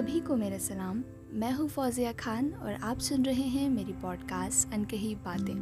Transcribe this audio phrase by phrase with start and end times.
[0.00, 4.74] सभी को मेरा सलाम। मैं हूँ फौजिया खान और आप सुन रहे हैं मेरी पॉडकास्ट
[4.74, 5.54] अनकही बातें।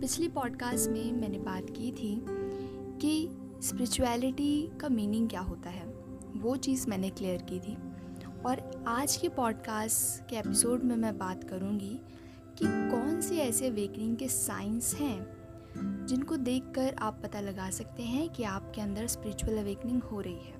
[0.00, 2.24] पिछली पॉडकास्ट में मैंने बात की थी
[3.00, 3.28] कि
[3.62, 5.86] स्पिरिचुअलिटी का मीनिंग क्या होता है।
[6.36, 7.76] वो चीज़ मैंने क्लियर की थी।
[8.46, 12.00] और आज के पॉडकास्ट के एपिसोड में मैं बात करूँगी
[12.58, 15.26] कि कौन से ऐसे वेकनिंग के साइंस हैं
[16.06, 20.57] जिनको देखकर आप पता लगा सकते हैं कि आपके अंदर स्पिरिचुअल अवेकनिंग हो रही है।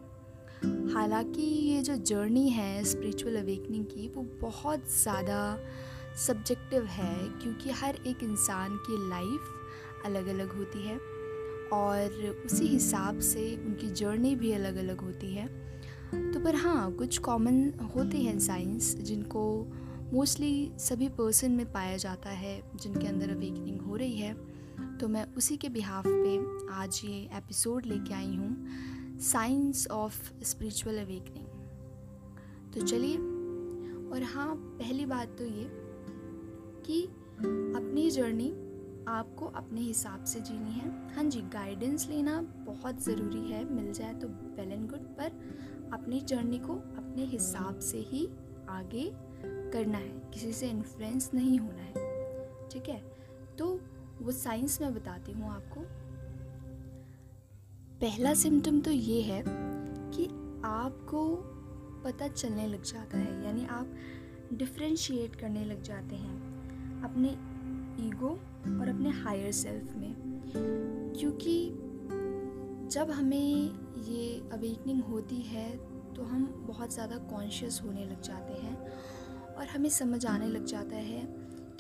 [0.65, 5.59] हालाँकि ये जो जर्नी है स्पिरिचुअल अवेकनिंग की, वो बहुत ज़्यादा
[6.17, 10.99] सब्जेक्टिव है क्योंकि हर एक इंसान की लाइफ अलग अलग होती है
[11.73, 15.47] और उसी हिसाब से उनकी जर्नी भी अलग अलग होती है।
[16.33, 19.45] तो पर हाँ कुछ कॉमन होते हैं साइंस जिनको
[20.13, 24.35] मोस्टली सभी पर्सन में पाया जाता है, जिनके अंदर अवेकनिंग हो रही है।
[24.99, 26.39] तो मैं उसी के बिहाफ पे
[26.75, 28.57] आज ये एपिसोड लेके आई हूँ।
[29.23, 31.47] साइंस ऑफ़ स्पिरिचुअल अवेकनिंग
[32.75, 33.17] तो चलिए,
[34.09, 35.67] और हाँ पहली बात तो ये
[36.87, 37.03] कि
[37.77, 38.49] अपनी जर्नी
[39.09, 44.15] आपको अपने हिसाब से जीनी है। हाँ जी गाइडेंस लेना बहुत ज़रूरी है, मिल जाए
[44.15, 48.27] तो वेल एंड गुड पर अपनी जर्नी को अपने हिसाब से ही
[48.69, 49.11] आगे
[49.73, 53.03] करना है। किसी से इन्फ्लुएंस नहीं होना है, ठीक है?
[53.59, 53.79] तो
[54.23, 55.81] वो साइंस मैं बताती हूँ आपको।
[58.01, 60.25] पहला सिम्टम तो ये है कि
[60.65, 61.25] आपको
[62.05, 63.95] पता चलने लग जाता है, यानी आप
[64.53, 67.29] डिफ्रेंशिएट करने लग जाते हैं अपने
[68.07, 68.29] ईगो
[68.81, 70.15] और अपने हायर सेल्फ में।
[71.19, 71.57] क्योंकि
[72.93, 73.71] जब हमें
[74.09, 75.69] ये अवेकनिंग होती है
[76.17, 78.77] तो हम बहुत ज़्यादा कॉन्शियस होने लग जाते हैं
[79.57, 81.27] और हमें समझ आने लग जाता है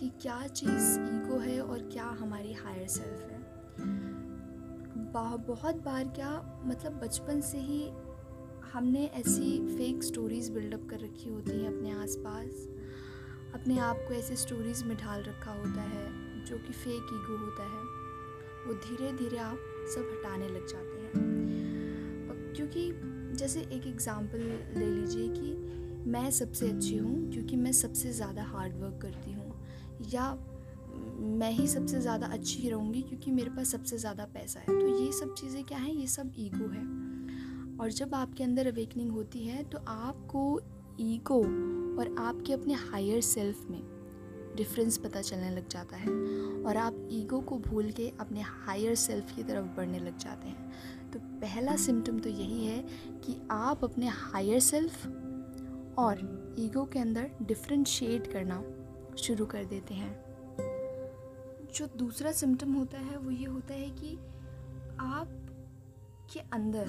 [0.00, 4.07] कि क्या चीज़ ईगो है और क्या हमारी हायर सेल्फ है।
[5.14, 7.90] बहुत बार क्या मतलब बचपन से ही
[8.72, 12.68] हमने ऐसी फेक स्टोरीज़ बिल्डअप कर रखी होती हैं अपने आसपास।
[13.54, 16.06] अपने आप को ऐसे स्टोरीज़ में ढाल रखा होता है,
[16.44, 17.82] जो कि फेक ईगो होता है।
[18.66, 19.58] वो धीरे धीरे आप
[19.94, 21.08] सब हटाने लग जाते हैं।
[22.56, 22.90] क्योंकि
[23.36, 24.38] जैसे एक एग्ज़ाम्पल
[24.78, 25.54] ले लीजिए कि
[26.10, 29.54] मैं सबसे अच्छी हूँ, क्योंकि मैं सबसे ज़्यादा हार्ड वर्क करती हूँ।
[30.10, 30.38] या
[31.38, 35.12] मैं ही सबसे ज़्यादा अच्छी रहूँगी क्योंकि मेरे पास सबसे ज़्यादा पैसा है। तो ये
[35.12, 35.92] सब चीज़ें क्या हैं?
[35.92, 36.82] ये सब ईगो है।
[37.78, 40.60] और जब आपके अंदर अवेकनिंग होती है तो आपको
[41.00, 41.40] ईगो
[41.98, 43.80] और आपके अपने हायर सेल्फ में
[44.56, 46.12] डिफरेंस पता चलने लग जाता है
[46.62, 51.10] और आप ईगो को भूल के अपने हायर सेल्फ की तरफ़ बढ़ने लग जाते हैं।
[51.10, 52.82] तो पहला सिम्टम तो यही है
[53.18, 55.06] कि आप अपने हायर सेल्फ
[55.98, 56.20] और
[56.58, 58.62] ईगो के अंदर डिफ्रेंशिएट करना
[59.18, 60.27] शुरू कर देते हैं।
[61.78, 64.14] जो दूसरा सिम्टम होता है, वो ये होता है कि
[65.00, 65.28] आप
[66.32, 66.88] के अंदर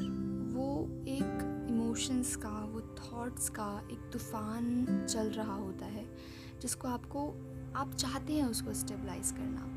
[0.54, 0.68] वो
[1.08, 6.06] एक इमोशंस का, वो थॉट्स का एक तूफ़ान चल रहा होता है,
[6.62, 7.28] जिसको आपको,
[7.76, 9.68] आप चाहते हैं उसको स्टेबलाइज करना।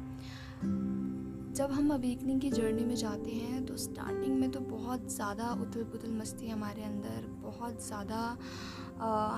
[1.57, 5.85] जब हम अवेकनिंग की जर्नी में जाते हैं तो स्टार्टिंग में तो बहुत ज़्यादा उथल
[5.85, 8.21] पुथल मस्ती हमारे अंदर, बहुत ज़्यादा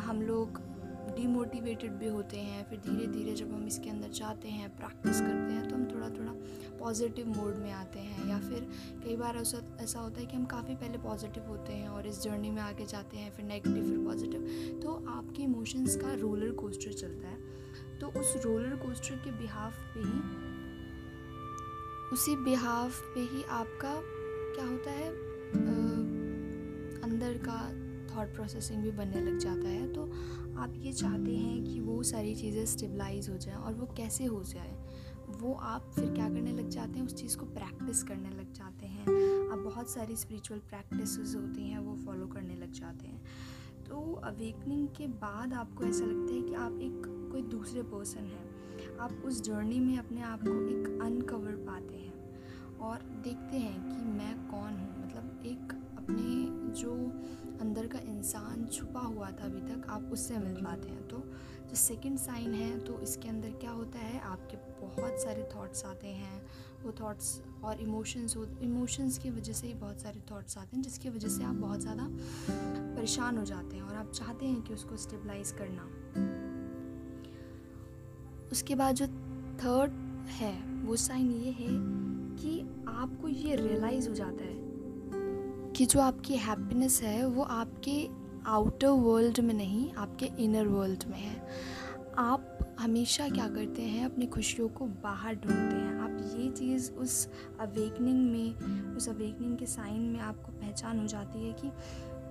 [0.07, 0.61] हम लोग
[1.11, 5.53] डीमोटिवेटेड भी होते हैं फिर धीरे धीरे जब हम इसके अंदर जाते हैं प्रैक्टिस करते
[5.53, 6.33] हैं तो हम थोड़ा थोड़ा
[6.79, 8.69] पॉजिटिव मोड में आते हैं या फिर
[9.05, 12.23] कई बार ऐसा ऐसा होता है कि हम काफ़ी पहले पॉजिटिव होते हैं और इस
[12.23, 14.41] जर्नी में आगे जाते हैं फिर नेगेटिव फिर पॉजिटिव
[14.83, 17.39] तो आपके इमोशंस का रोलर कोस्टर चलता है।
[17.99, 20.45] तो उस रोलर कोस्टर के बिहाफ पे ही
[22.13, 24.01] उसी बिहाफ पे ही आपका
[24.55, 25.09] क्या होता है?
[25.09, 25.95] आ,
[27.05, 27.84] अंदर का
[28.17, 30.03] थॉट प्रोसेसिंग भी बनने लग जाता है। तो
[30.59, 34.43] आप ये चाहते हैं कि वो सारी चीज़ें स्टेबलाइज हो जाए और वो कैसे हो
[34.45, 34.85] जाए?
[35.41, 37.07] वो आप फिर क्या करने लग जाते हैं?
[37.07, 39.03] उस चीज़ को प्रैक्टिस करने लग जाते हैं।
[39.53, 43.23] आप बहुत सारी स्पिरिचुअल प्रैक्टिस होती हैं, वो फॉलो करने लग जाते हैं।
[43.89, 48.55] तो अवेकनिंग के बाद आपको ऐसा लगता है कि आप एक कोई दूसरे पर्सन हैं।
[48.97, 52.15] आप उस जर्नी में अपने आप को एक अनकवर पाते हैं
[52.79, 56.47] और देखते हैं कि मैं कौन हूँ। मतलब एक अपने
[56.81, 56.93] जो
[57.65, 61.19] अंदर का इंसान छुपा हुआ था अभी तक, आप उससे मिल पाते हैं। तो
[61.69, 66.09] जो सेकंड साइन है तो इसके अंदर क्या होता है, आपके बहुत सारे थॉट्स आते
[66.09, 66.43] हैं।
[66.85, 70.83] वो थॉट्स और इमोशंस हो इमोशंस की वजह से ही बहुत सारे थॉट्स आते हैं,
[70.83, 72.09] जिसकी वजह से आप बहुत ज़्यादा
[72.97, 75.89] परेशान हो जाते हैं और आप चाहते हैं कि उसको स्टेबलाइज करना।
[78.53, 79.07] उसके बाद जो
[79.59, 79.93] थर्ड
[80.31, 81.69] है, वो साइन ये है
[82.37, 84.64] कि आपको ये रियलाइज़ हो जाता है
[85.77, 88.09] कि जो आपकी हैप्पीनेस है, वो आपके
[88.47, 91.49] आउटर वर्ल्ड में नहीं, आपके इनर वर्ल्ड में है।
[92.19, 97.29] आप हमेशा क्या करते हैं, अपनी खुशियों को बाहर ढूंढते हैं। आप ये चीज़ उस
[97.61, 98.55] अवेकनिंग में,
[98.97, 101.69] उस अवेकनिंग के साइन में आपको पहचान हो जाती है कि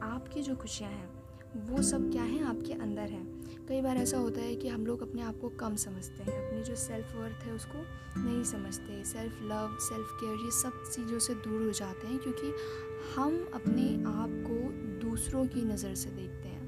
[0.03, 1.09] आपकी जो खुशियाँ हैं,
[1.55, 5.01] वो सब क्या हैं, आपके अंदर है। कई बार ऐसा होता है कि हम लोग
[5.01, 7.85] अपने आप को कम समझते हैं, अपनी जो सेल्फ वर्थ है उसको
[8.23, 12.53] नहीं समझते सेल्फ लव सेल्फ केयर ये सब चीज़ों से दूर हो जाते हैं क्योंकि
[13.15, 14.71] हम अपने आप को
[15.09, 16.63] दूसरों की नज़र से देखते हैं।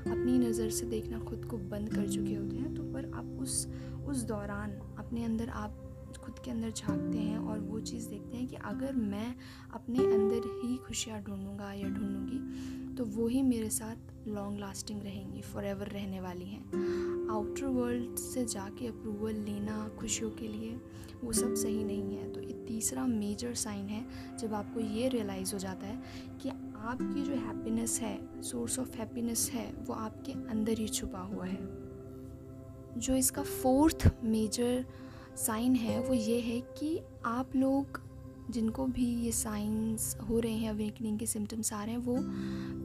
[0.00, 3.68] अपनी नज़र से देखना खुद को बंद कर चुके होते हैं तो पर आप उस
[4.06, 5.78] उस दौरान अपने अंदर आप
[6.24, 9.34] खुद के अंदर झांकते हैं और वो चीज़ देखते हैं कि अगर मैं
[9.74, 15.40] अपने अंदर ही खुशियाँ ढूंढूँगा या ढूंढूँगी तो वो ही मेरे साथ लॉन्ग लास्टिंग रहेंगी
[15.40, 16.72] फॉर एवर रहने वाली हैं।
[17.30, 20.80] आउटर वर्ल्ड से जाके अप्रूवल लेना खुशियों के लिए,
[21.24, 24.06] वो सब सही नहीं है। तो ये तीसरा मेजर साइन है,
[24.38, 26.02] जब आपको ये रियलाइज़ हो जाता है
[26.42, 31.46] कि आपकी जो हैप्पीनेस है सोर्स ऑफ़ हैप्पीनेस है, वो आपके अंदर ही छुपा हुआ
[31.46, 31.82] है।
[32.98, 34.86] जो इसका फोर्थ मेजर
[35.36, 38.01] साइन है, वो ये है कि आप लोग
[38.52, 42.16] जिनको भी ये साइंस हो रहे हैं अवेकनिंग के सिम्टम्स आ रहे हैं, वो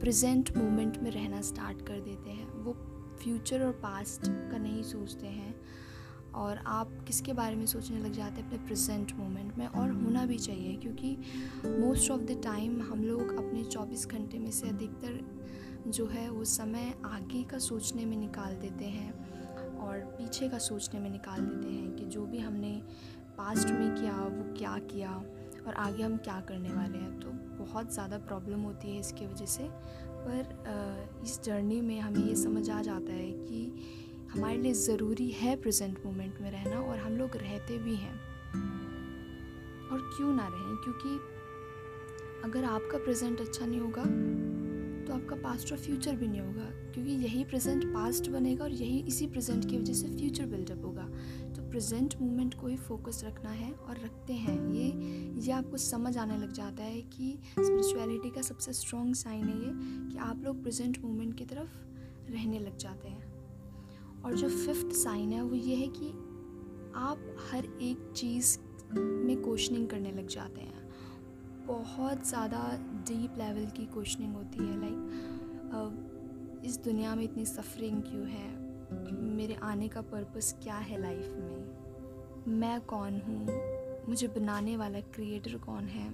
[0.00, 2.72] प्रेजेंट मोमेंट में रहना स्टार्ट कर देते हैं। वो
[3.22, 5.54] फ्यूचर और पास्ट का नहीं सोचते हैं
[6.34, 8.46] और आप किसके बारे में सोचने लग जाते हैं?
[8.46, 11.16] अपने प्रेजेंट मोमेंट में और होना भी चाहिए क्योंकि
[11.66, 15.20] मोस्ट ऑफ़ द टाइम हम लोग अपने 24 घंटे में से अधिकतर
[15.86, 19.12] जो है वो समय आगे का सोचने में निकाल देते हैं
[19.78, 22.82] और पीछे का सोचने में निकाल देते हैं कि जो भी हमने
[23.38, 25.24] पास्ट में किया, वो क्या किया?
[25.68, 27.18] और आगे हम क्या करने वाले हैं?
[27.20, 29.68] तो बहुत ज़्यादा प्रॉब्लम होती है इसकी वजह से।
[30.20, 33.60] पर इस जर्नी में हमें ये समझ आ जाता है कि
[34.32, 38.14] हमारे लिए ज़रूरी है प्रेजेंट मोमेंट में रहना और हम लोग रहते भी हैं।
[39.88, 40.76] और क्यों ना रहें?
[40.76, 41.18] क्योंकि
[42.44, 44.02] अगर आपका प्रेजेंट अच्छा नहीं होगा
[45.06, 46.64] तो आपका पास्ट और फ्यूचर भी नहीं होगा।
[46.94, 51.08] क्योंकि यही प्रेजेंट पास्ट बनेगा और यही इसी प्रेजेंट की वजह से फ्यूचर बिल्डअप होगा।
[51.70, 54.86] प्रेजेंट मोमेंट को ही फोकस रखना है और रखते हैं। ये
[55.40, 59.72] ये आपको समझ आने लग जाता है कि स्पिरिचुअलिटी का सबसे स्ट्रॉन्ग साइन है ये
[60.10, 61.76] कि आप लोग प्रेजेंट मोमेंट की तरफ़
[62.32, 63.26] रहने लग जाते हैं।
[64.24, 66.08] और जो फिफ्थ साइन है वो ये है कि
[66.96, 68.58] आप हर एक चीज़
[68.92, 70.86] में क्वेश्चनिंग करने लग जाते हैं।
[71.66, 72.60] बहुत ज़्यादा
[73.08, 78.48] डीप लेवल की क्वेश्चनिंग होती है लाइक इस दुनिया में इतनी सफरिंग क्यों है?
[79.12, 81.78] मेरे आने का पर्पस क्या है लाइफ में?
[82.58, 83.48] मैं कौन हूँ?
[84.08, 86.10] मुझे बनाने वाला क्रिएटर कौन है?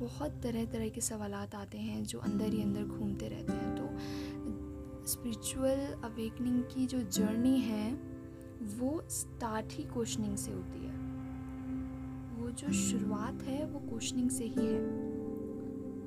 [0.00, 3.88] बहुत तरह तरह के सवाल आते हैं जो अंदर ही अंदर घूमते रहते हैं। तो
[5.06, 7.94] स्पिरिचुअल अवेकनिंग की जो जर्नी है,
[8.78, 10.98] वो स्टार्ट ही क्वेश्चनिंग से होती है।
[12.34, 15.08] वो जो शुरुआत है, वो क्वेश्चनिंग से ही है।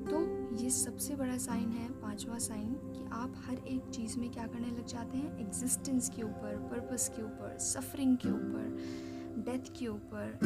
[0.04, 4.46] तो ये सबसे बड़ा साइन है पांचवा साइन कि आप हर एक चीज़ में क्या
[4.46, 5.38] करने लग जाते हैं?
[5.40, 10.38] एग्जिस्टेंस के ऊपर पर्पस के ऊपर सफरिंग के ऊपर डेथ के ऊपर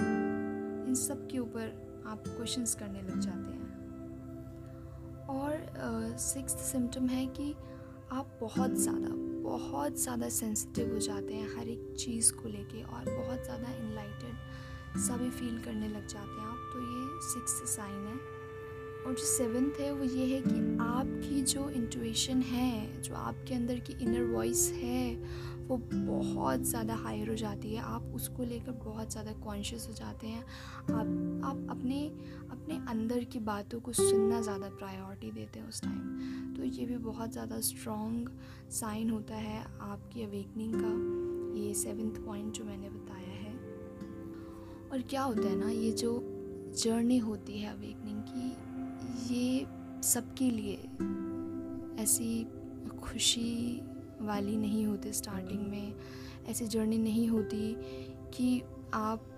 [0.88, 3.75] इन सब के ऊपर आप क्वेश्चंस करने लग जाते हैं।
[5.31, 7.53] और सिक्स uh, सिम्टम है कि
[8.12, 9.08] आप बहुत ज़्यादा
[9.43, 14.99] बहुत ज़्यादा सेंसिटिव हो जाते हैं हर एक चीज़ को लेके और बहुत ज़्यादा इनलाइटेड
[15.00, 18.35] सभी फील करने लग जाते हैं आप। तो ये सिक्स साइन है।
[19.06, 23.79] और जो सेवन्थ है, वो ये है कि आपकी जो इंटुएशन है, जो आपके अंदर
[23.81, 25.14] की इनर वॉइस है,
[25.67, 30.26] वो बहुत ज़्यादा हायर हो जाती है। आप उसको लेकर बहुत ज़्यादा कॉन्शियस हो जाते
[30.26, 32.00] हैं। आप आप अपने
[32.50, 36.96] अपने अंदर की बातों को सुनना ज़्यादा प्रायोरिटी देते हैं उस टाइम तो ये भी
[36.98, 38.31] बहुत ज़्यादा स्ट्रॉन्ग
[38.72, 43.55] साइन होता है आपकी अवेकनिंग का। ये सेवन्थ पॉइंट जो मैंने बताया है।
[44.93, 46.20] और क्या होता है ना, ये जो
[46.79, 48.66] जर्नी होती है अवेकनिंग की
[49.31, 49.67] ये
[50.03, 50.76] सबके लिए
[52.03, 52.44] ऐसी
[53.03, 53.81] खुशी
[54.20, 55.94] वाली नहीं होती स्टार्टिंग में।
[56.48, 57.76] ऐसी जर्नी नहीं होती
[58.34, 58.62] कि
[58.94, 59.32] आप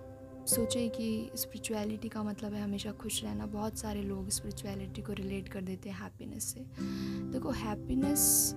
[0.47, 5.47] सोचें कि स्पिरिचुअलिटी का मतलब है हमेशा खुश रहना। बहुत सारे लोग स्पिरिचुअलिटी को रिलेट
[5.47, 6.59] कर देते हैं हैप्पीनेस से।
[7.31, 8.53] देखो हैप्पीनेस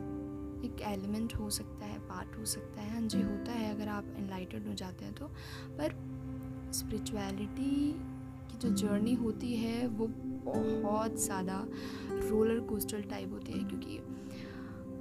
[0.64, 4.04] एक एलिमेंट हो सकता है पार्ट हो सकता है हाँ जी होता है अगर आप
[4.18, 5.26] एनलाइटेड हो जाते हैं तो।
[5.68, 5.94] पर
[6.72, 8.00] स्पिरिचुअलिटी
[8.50, 11.66] की जो जर्नी होती है वो बहुत ज़्यादा
[12.10, 13.98] रोलर कोस्टर टाइप होती है क्योंकि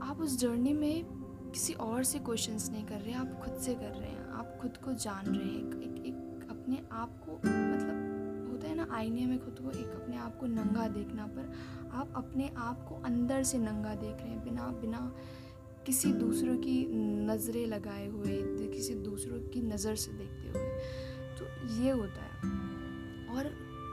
[0.01, 1.05] आप उस जर्नी में
[1.51, 4.57] किसी और से क्वेश्चंस नहीं कर रहे हैं आप खुद से कर रहे हैं आप
[4.61, 8.87] खुद को जान रहे हैं। एक एक, एक अपने आप को मतलब होता है ना
[8.91, 11.51] आईने में खुद को एक अपने आप को नंगा देखना पर
[11.93, 15.15] आप अपने आप को अंदर से नंगा देख रहे हैं बिना बिना
[15.85, 16.85] किसी दूसरों की
[17.25, 20.69] नज़रें लगाए हुए किसी दूसरों की नज़र से देखते हुए।
[21.37, 21.45] तो
[21.83, 22.70] ये होता है।
[23.35, 23.47] और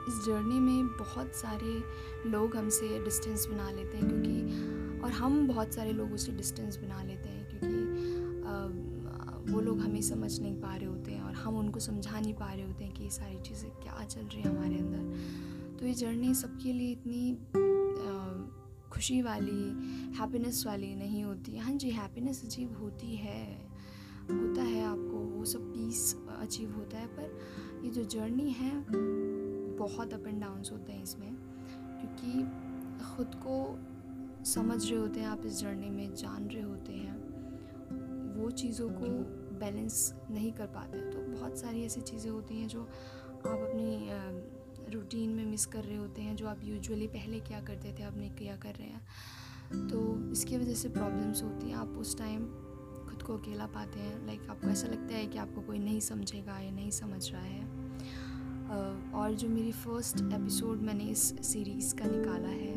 [0.09, 1.83] इस जर्नी में बहुत सारे
[2.29, 7.03] लोग हमसे डिस्टेंस बना लेते हैं क्योंकि, और हम बहुत सारे लोग उससे डिस्टेंस बना
[7.03, 7.77] लेते हैं क्योंकि
[9.51, 12.53] वो लोग हमें समझ नहीं पा रहे होते हैं और हम उनको समझा नहीं पा
[12.53, 15.93] रहे होते हैं कि ये सारी चीज़ें क्या चल रही हैं हमारे अंदर। तो ये
[15.93, 17.37] जर्नी सबके लिए इतनी
[18.91, 19.61] खुशी वाली,
[20.19, 23.68] हैप्पीनेस वाली नहीं होती। हाँ जी, हैप्पीनेस अचीव होती है।
[24.31, 28.71] होता है आपको, वो सब पीस अचीव होता है, पर ये जो जर्नी है,
[29.77, 31.35] बहुत अप एंड डाउन्स होते हैं इसमें,
[31.99, 32.43] क्योंकि
[33.05, 33.79] ख़ुद को
[34.45, 37.17] समझ रहे होते हैं, आप इस जर्नी में जान रहे होते हैं,
[38.35, 39.07] वो चीज़ों को
[39.59, 45.29] बैलेंस नहीं कर पाते। तो बहुत सारी ऐसी चीज़ें होती हैं जो आप अपनी रूटीन
[45.29, 48.31] में मिस कर रहे होते हैं, जो आप यूजुअली पहले क्या करते थे अब नहीं
[48.31, 52.45] क्या कर रहे हैं। तो इसकी वजह से प्रॉब्लम्स होती हैं। आप उस टाइम
[53.29, 56.59] को अकेला पाते हैं। लाइक like, आपको ऐसा लगता है कि आपको कोई नहीं समझेगा
[56.59, 62.05] या नहीं समझ रहा है। uh, और जो मेरी फ़र्स्ट एपिसोड मैंने इस सीरीज़ का
[62.05, 62.75] निकाला है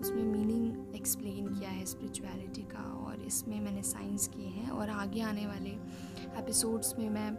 [0.00, 5.20] उसमें मीनिंग एक्सप्लेन किया है स्पिरिचुअलिटी का और इसमें मैंने साइंस किए हैं और आगे
[5.20, 5.70] आने वाले
[6.38, 7.30] एपिसोड्स में मैं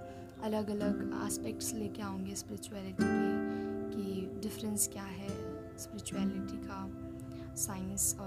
[0.43, 3.53] अलग अलग आस्पेक्ट्स लेके आऊँगी स्पिरिचुअलिटी के
[3.95, 5.29] कि डिफरेंस क्या है
[5.77, 7.09] स्पिरिचुअलिटी का
[7.55, 8.17] साइंस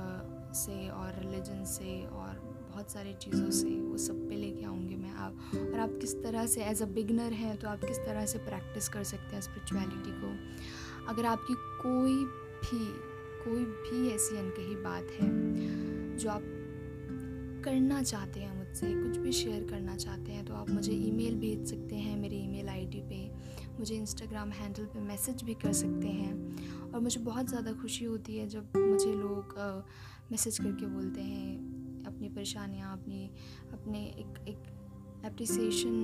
[0.59, 2.36] से और रिलीजन से और
[2.77, 6.47] बहुत सारी चीज़ों से वो सब पे लेके आऊँगी मैं। आप, और आप किस तरह
[6.47, 10.11] से एज अ बिगनर हैं तो आप किस तरह से प्रैक्टिस कर सकते हैं स्पिरिचुअलिटी
[10.21, 10.33] को?
[11.09, 12.15] अगर आपकी कोई
[12.63, 12.81] भी
[13.45, 15.29] कोई भी ऐसी अनकही बात है,
[16.17, 16.43] जो आप
[17.65, 21.67] करना चाहते हैं मुझसे, कुछ भी शेयर करना चाहते हैं तो आप मुझे ईमेल भेज
[21.71, 23.23] सकते हैं मेरे ईमेल आईडी पे।
[23.79, 28.37] मुझे इंस्टाग्राम हैंडल पे मैसेज भी कर सकते हैं। और मुझे बहुत ज़्यादा खुशी होती
[28.39, 29.59] है जब मुझे लोग
[30.31, 31.76] मैसेज करके बोलते हैं
[32.17, 33.31] अपनी परेशानियाँ, अपनी,
[33.73, 34.59] अपने एक एक
[35.25, 35.95] अप्रिसिएशन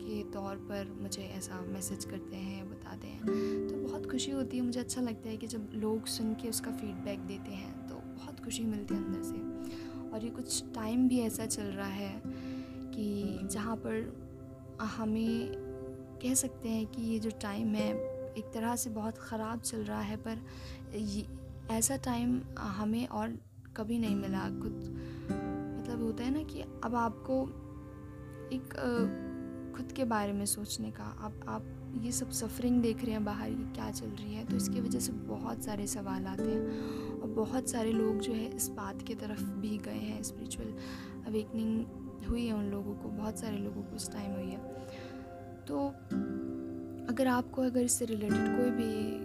[0.00, 3.20] के तौर पर मुझे ऐसा मैसेज करते हैं, बताते हैं।
[3.68, 6.70] तो बहुत खुशी होती है, मुझे अच्छा लगता है कि जब लोग सुन के उसका
[6.70, 11.20] फीडबैक देते हैं तो बहुत खुशी मिलती है अंदर से। और ये कुछ टाइम भी
[11.20, 15.52] ऐसा चल रहा है कि जहाँ पर हमें
[16.22, 17.92] कह सकते हैं कि ये जो टाइम है,
[18.32, 20.42] एक तरह से बहुत ख़राब चल रहा है, पर
[20.96, 21.26] ये,
[21.70, 23.38] ऐसा टाइम हमें और
[23.76, 24.98] कभी नहीं मिला, खुद
[25.80, 27.42] मतलब होता है ना कि अब आपको
[28.52, 28.74] एक
[29.76, 31.66] खुद के बारे में सोचने का आप आप
[32.02, 34.44] ये सब सफरिंग देख रहे हैं बाहर, ये क्या चल रही है?
[34.44, 38.56] तो इसकी वजह से बहुत सारे सवाल आते हैं और बहुत सारे लोग जो है
[38.56, 40.74] इस बात की तरफ़ भी गए हैं स्पिरिचुअल
[41.26, 44.58] अवेकनिंग हुई है उन लोगों को, बहुत सारे लोगों को उस टाइम हुई है।
[45.66, 45.86] तो
[47.08, 49.19] अगर आपको अगर इससे रिलेटेड कोई भी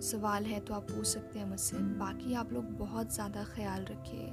[0.00, 4.32] सवाल है तो आप पूछ सकते हैं मुझसे। बाकी आप लोग बहुत ज़्यादा ख्याल रखिए।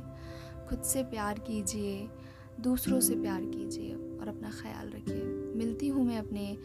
[0.69, 2.07] खुद से प्यार कीजिए,
[2.61, 5.23] दूसरों से प्यार कीजिए और अपना ख्याल रखिए।
[5.57, 6.57] मिलती हूँ मैं अपने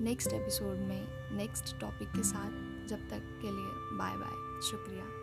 [0.00, 2.50] नेक्स्ट एपिसोड में नेक्स्ट टॉपिक के साथ।
[2.88, 5.15] जब तक के लिए बाय बाय शुक्रिया।